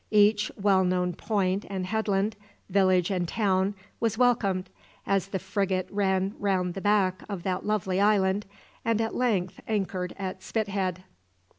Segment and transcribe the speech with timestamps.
[0.09, 2.35] Each well known point and headland,
[2.71, 4.67] village and town, was welcomed,
[5.05, 8.47] as the frigate ran round the back of that lovely island,
[8.83, 11.03] and at length anchored at Spithead.